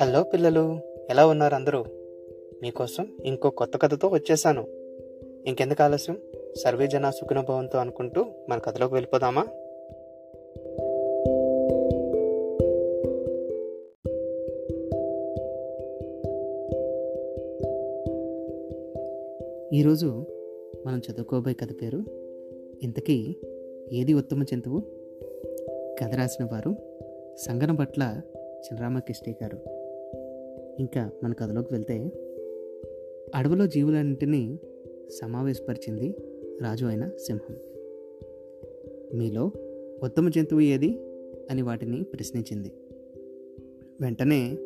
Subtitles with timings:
[0.00, 0.78] Hello పిల్లలు
[1.10, 1.84] ఎలా ఉన్నారు అందరూ?
[2.62, 4.66] మీకోసం ఇంకో కొత్త కథతో వచ్చేసాను.
[5.46, 6.18] ఇంకెందుకు ఆలస్యం?
[6.64, 9.46] సర్వే జన సుఖనుభవంతో అనుకుంటూ మన కథలోకి వెళ్ళిపోదామా?
[19.72, 20.26] ఈరోజు
[20.86, 22.04] మనం చదువుకోబోయే కథ పేరు
[22.82, 23.36] ఇంతకీ
[23.92, 24.78] ఏది ఉత్తమ జంతువు?
[26.02, 26.74] కథ రాసిన వారు
[27.36, 28.20] సంగన పట్ల
[28.58, 29.77] చినరామకృష్ణ గారు.
[30.78, 32.10] ఇంకా మన కథలోకి వెళ్తే
[33.34, 34.58] అడవిలో జీవులన్నింటినీ
[35.20, 36.14] సమావేశపరిచింది
[36.62, 37.56] రాజు అయిన సింహం.
[39.14, 39.50] మీలో
[40.02, 40.98] ఉత్తమ జంతువు ఏది?
[41.50, 42.72] అని వాటిని ప్రశ్నించింది.
[44.00, 44.58] వెంటనే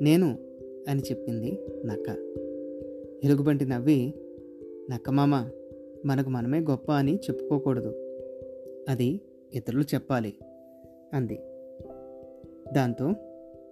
[0.00, 0.38] నేను
[0.88, 2.08] అని చెప్పింది నక్క.
[3.24, 4.14] ఎలుగుబంటి నవ్వి
[4.90, 5.50] నక్కమామ
[6.06, 8.18] మనకు మనమే గొప్ప అని చెప్పుకోకూడదు.
[8.88, 9.20] అది
[9.54, 10.34] ఇతరులు చెప్పాలి
[11.12, 11.38] అంది.
[12.74, 13.12] దాంతో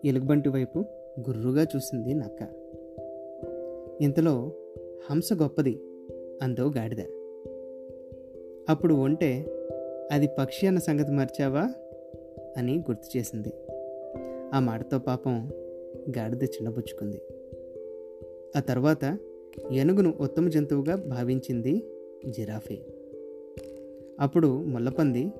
[0.04, 0.84] ఎలుగుబంటి వైపు
[1.20, 2.42] గుర్రుగా చూసింది నక్క.
[4.00, 4.52] ఇంతలో
[5.10, 5.80] హంస గొప్పది
[6.42, 7.00] అందో గాడిద.
[8.68, 9.46] అప్పుడు ఒంటే
[10.12, 11.72] అది పక్షి అన్న సంగతి మర్చావా?
[12.56, 13.52] అని గుర్తు చేసింది.
[14.54, 15.50] ఆ మాటతో పాపం
[16.18, 17.22] గాడిద చిన్నబుచ్చుకుంది.
[18.56, 19.18] ఆ తర్వాత
[19.72, 21.82] ఏనుగును ఉత్తమ జంతువుగా భావించింది
[22.28, 22.82] జిరాఫే.
[24.20, 25.32] అప్పుడు ముల్లపంది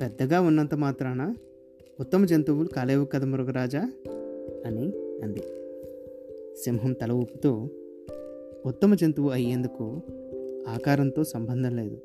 [0.00, 1.34] పెద్దగా ఉన్నంత మాత్రాన
[2.00, 3.90] ఉత్తమ జంతువులు కాలేవు కదా
[4.66, 5.42] అని అంది.
[6.56, 7.68] సింహం తల ఊపుతూ
[8.66, 10.00] ఉత్తమ జంతువు అయ్యేందుకు
[10.68, 11.98] ఆకారంతో సంబంధం లేదు.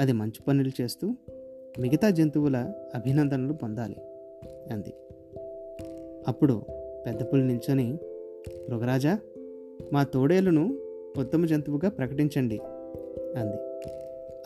[0.00, 1.14] అది మంచి పనులు చేస్తూ
[1.80, 3.96] మిగతా జంతువుల అభినందనలు పొందాలి
[4.72, 4.92] అంది.
[6.28, 6.62] అప్పుడు
[7.06, 7.98] పెద్ద పులి నిల్చొని
[8.68, 9.18] మృగరాజా
[9.92, 10.78] మా తోడేలును
[11.18, 12.60] ఉత్తమ జంతువుగా ప్రకటించండి
[13.36, 13.56] అంది.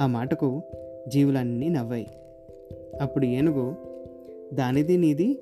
[0.01, 0.63] ఆ మాటకు
[1.09, 2.07] జీవులన్నీ నవ్వాయి.
[3.01, 3.75] అప్పుడు ఏనుగు
[4.55, 5.39] దానిది నీది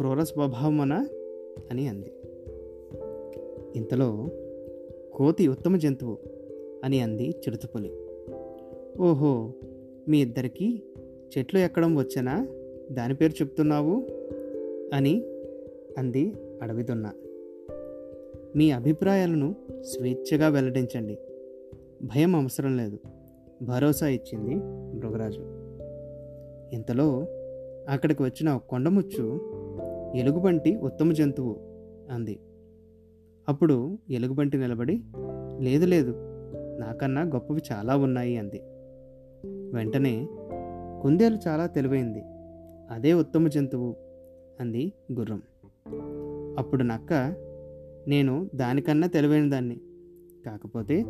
[0.00, 1.08] క్రూర స్వభావమనా
[1.70, 2.12] అని అంది.
[3.76, 4.28] ఇంతలో
[5.14, 6.18] కోతి ఉత్తమ జంతువు
[6.84, 7.92] అని అంది చిరుతపులి.
[9.00, 9.52] ఓహో
[10.08, 10.82] మీ ఇద్దరికీ
[11.38, 12.48] చెట్లు ఎక్కడం వచ్చనా?
[12.92, 14.06] దాని పేరు చెప్తున్నావు?
[14.94, 15.24] అని
[15.98, 16.32] అంది
[16.62, 17.10] అడవిదున్న.
[18.56, 21.18] మీ అభిప్రాయాలను స్వేచ్ఛగా వెల్లడించండి.
[22.02, 22.98] భయం అవసరం లేదు.
[23.62, 24.54] భరోసా ఇచ్చింది
[24.96, 25.42] మృగరాజు.
[26.74, 27.26] ఇంతలో
[27.88, 29.60] అక్కడికి వచ్చిన కొండముచ్చు
[30.14, 31.56] ఎలుగుబంటి ఉత్తమ జంతువు
[32.10, 32.40] అంది.
[33.48, 35.02] అప్పుడు ఎలుగుబంటి నిలబడి
[35.60, 36.14] లేదు లేదు
[36.78, 38.60] నాకన్నా గొప్పవి చాలా ఉన్నాయి అంది.
[39.74, 40.28] వెంటనే
[41.02, 42.22] కుందేలు చాలా తెలివైంది
[42.90, 43.96] అదే ఉత్తమ జంతువు
[44.60, 45.42] అంది గుర్రం.
[46.58, 47.12] అప్పుడు నక్క
[48.08, 49.80] నేను దానికన్నా తెలివైన దాన్ని
[50.46, 51.04] కాకపోతే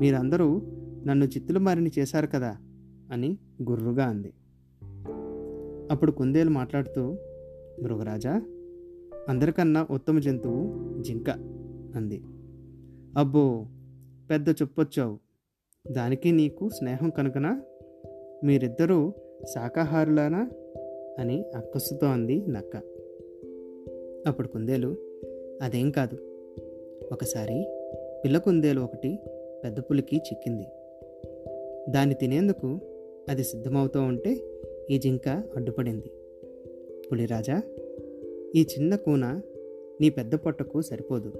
[0.00, 0.62] మీరందరూ
[1.06, 2.56] నన్ను చిత్తులు మారిని చేశారు కదా
[3.12, 3.38] అని
[3.70, 4.32] గుర్రుగా అంది.
[5.90, 7.18] అప్పుడు కుందేలు మాట్లాడుతూ
[7.82, 8.42] మృగరాజా
[9.28, 11.30] అందరికన్నా ఉత్తమ జంతువు జింక
[11.96, 12.22] అంది.
[13.18, 13.66] అబ్బో
[14.30, 15.18] పెద్ద చెప్పొచ్చావు.
[15.90, 17.62] దానికి నీకు స్నేహం కనుకనా?
[18.44, 19.12] మీరిద్దరూ
[19.54, 20.50] శాకాహారులానా
[21.18, 22.76] అని అక్కసుతో అంది నక్క.
[24.26, 24.96] అప్పుడు కుందేలు
[25.62, 26.18] అదేం కాదు.
[27.12, 27.66] ఒకసారి
[28.24, 29.18] పిల్ల కుందేలు ఒకటి
[29.64, 30.66] పెద్ద పులికి చిక్కింది.
[31.90, 32.78] దాన్ని తినేందుకు
[33.28, 34.40] అది సిద్ధమవుతూ ఉంటే
[34.90, 36.10] ఈ జింక అడ్డుపడింది.
[37.12, 37.62] పులిరాజా
[38.54, 39.40] ఈ చిన్న కూన
[40.00, 41.32] నీ పెద్ద పొట్టకు సరిపోదు.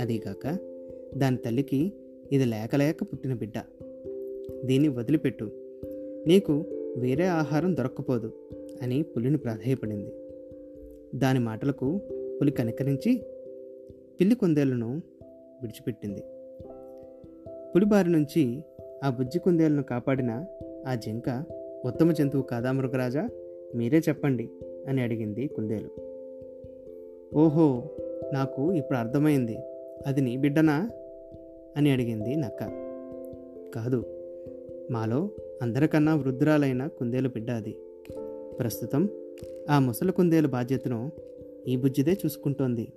[0.00, 0.58] అదీగాక
[1.16, 1.92] దాని తల్లికి
[2.32, 3.52] ఇది లేకలేక పుట్టిన బిడ్డ.
[4.64, 5.50] దీన్ని వదిలిపెట్టు.
[6.26, 6.64] నీకు
[6.96, 8.32] వేరే ఆహారం దొరక్కపోదు
[8.82, 10.12] అని పులిని ప్రాధేయపడింది.
[11.14, 12.00] దాని మాటలకు
[12.40, 13.26] పులి కనికరించి
[14.20, 15.02] పిల్లి కుందేళ్ళను
[15.62, 16.22] విడిచిపెట్టింది.
[17.74, 18.62] పులి బారి నుంచి
[19.04, 20.44] ఆ బుజ్జి కుందేళ్ళను కాపాడిన
[20.86, 21.44] ఆ జింక
[21.84, 23.28] ఉత్తమ జంతువు కాదా మృగరాజా?
[23.74, 24.48] మీరే చెప్పండి.
[24.88, 25.88] అని అడిగింది కుందేలు.
[27.34, 27.84] ఓహో
[28.32, 29.58] నాకు ఇప్పుడు అర్థమైంది.
[30.06, 30.90] అది నీ బిడ్డనా?
[31.76, 32.58] అని అడిగింది నక్క.
[33.74, 34.04] కాదు
[34.90, 35.30] మాలో
[35.62, 37.76] అందరికన్నా వృద్ధురాలైన కుందేలు బిడ్డ అది.
[38.58, 39.08] ప్రస్తుతం
[39.70, 41.12] ఆ ముసలి కుందేలు బాధ్యతను
[41.66, 42.92] ఈ బుజ్జిదే చూసుకుంటోంది.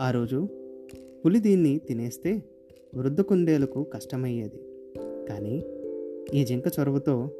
[0.00, 0.48] ఆ రోజు
[1.24, 2.42] పులి దీన్ని తినేస్తే
[2.94, 4.60] వృద్ధ కుందేలకు కష్టమయ్యేది.
[5.28, 5.62] కానీ
[6.34, 7.30] ఈ జింక చొరవతో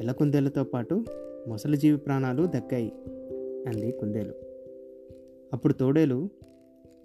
[0.00, 1.04] పిల్ల కుందేలతో పాటు
[1.48, 2.92] మొసలి జీవి ప్రాణాలు దక్కాయి
[3.68, 4.34] అంది కుందేలు.
[5.52, 6.28] అప్పుడు తోడేలు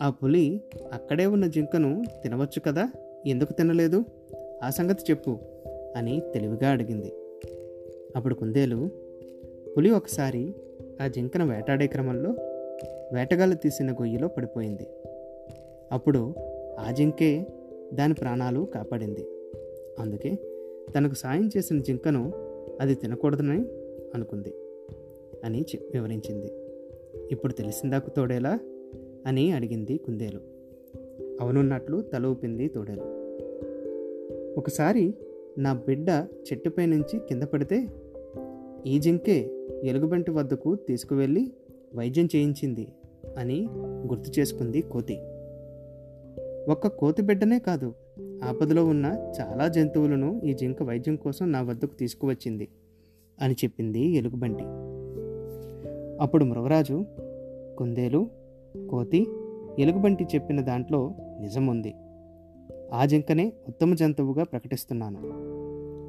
[0.01, 0.62] ఆ పులి
[0.94, 2.92] అక్కడే ఉన్న జింకను తినవచ్చు కదా?
[3.25, 4.06] ఎందుకు తినలేదు?
[4.63, 5.39] ఆ సంగతి చెప్పు
[5.95, 7.12] అని తెలివిగా అడిగింది.
[8.16, 8.89] అప్పుడు కుందేలు
[9.78, 10.56] పులి ఒకసారి
[11.01, 12.30] ఆ జింకను వేటాడే క్రమంలో
[13.13, 14.88] వేటగాళ్ళు తీసిన గొయ్యిలో పడిపోయింది.
[15.92, 16.34] అప్పుడు
[16.80, 17.48] ఆ జింకే
[17.94, 19.28] దాని ప్రాణాలు కాపాడింది.
[20.00, 20.38] అందుకే
[20.98, 22.31] తనకు సాయం చేసిన జింకను
[22.81, 24.54] అది తినకూడదని అనుకుంది
[25.45, 26.51] అని వివరించింది.
[27.31, 28.59] ఇప్పుడు తెలిసిందాకు తోడేలా?
[29.25, 30.39] అని అడిగింది కుందేలు.
[31.42, 33.18] అవునున్నట్లు తల ఊపింది తోడేలు.
[34.57, 35.13] ఒకసారి
[35.57, 37.88] నా బిడ్డ చెట్టుపై నుంచి కింద పడితే
[38.86, 41.51] ఈ జింకే ఎలుగుబంటి వద్దకు తీసుకువెళ్ళి
[41.95, 42.88] వైద్యం చేయించింది
[43.38, 45.18] అని గుర్తు చేసుకుంది కోతి.
[46.71, 47.94] ఒక్క కోతి బిడ్డనే కాదు
[48.44, 52.68] ఆపదలో ఉన్న చాలా జంతువులను ఈ జింక వైద్యం కోసం నా వద్దకు తీసుకువచ్చింది.
[53.42, 54.63] అని చెప్పింది ఎలుగుబంటి.
[56.22, 57.06] అప్పుడు మృగరాజు
[57.78, 58.28] కుందేలు
[58.89, 59.28] కోతి
[59.80, 61.94] ఎలుగుబంటి చెప్పిన దాంట్లో నిజముంది
[62.94, 65.19] ఆ జింకనే ఉత్తమ జంతువుగా ప్రకటిస్తున్నాను.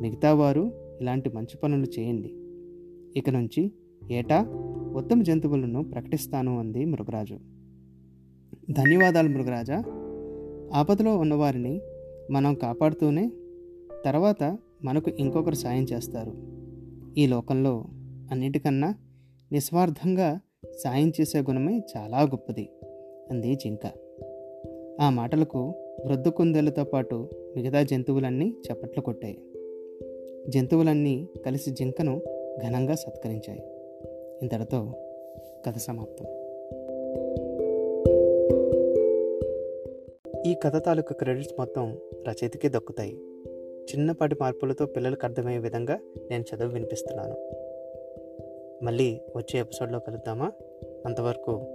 [0.02, 2.34] మిగతా వారు ఇలాంటి మంచి పనులు చేయండి.
[3.18, 3.72] ఇక నుంచి
[4.10, 4.46] ఏటా
[4.96, 7.34] ఉత్తమ జంతువులను ప్రకటిస్తాను అంది మృగరాజు.
[8.70, 9.84] ధన్యవాదాలు మృగరాజా.
[10.74, 11.80] ఆపదలో ఉన్నవారిని
[12.30, 13.32] మనం కాపాడుతూనే
[14.04, 16.57] తర్వాత మనకు ఇంకొకరు సాయం చేస్తారు.
[17.18, 17.84] ఈ లోకంలో
[18.30, 18.94] అన్నిటికన్నా
[19.52, 20.40] నిస్వార్థంగా
[20.84, 22.68] సాయం చేసే గుణమే చాలా గొప్పది.
[23.30, 23.90] అంది జింక.
[25.00, 25.74] ఆ మాటలకు
[26.06, 29.42] వృద్ధ కుందేలతో పాటు మిగతా జంతువులన్నీ చప్పట్లు కొట్టాయి.
[30.48, 32.22] జంతువులన్నీ కలిసి జింకను
[32.66, 33.62] ఘనంగా సత్కరించాయి.
[34.42, 34.92] ఇంతటితో
[35.66, 36.26] కథ సమాప్తం.
[40.46, 41.98] ఈ కథ తాలూకు క్రెడిట్స్ మొత్తం
[42.28, 43.20] రచయితకే దక్కుతాయి.
[43.88, 45.98] చిన్నపాటి మార్పులతో పిల్లలకు అర్థమయ్యే విధంగా
[46.30, 47.36] నేను చదువు వినిపిస్తున్నాను.
[48.84, 50.52] మళ్ళీ వచ్చే ఎపిసోడ్లో కలుద్దామా?
[51.06, 51.66] అంతవరకు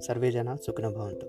[0.00, 1.26] సర్వేజన సుఖనుభవంతో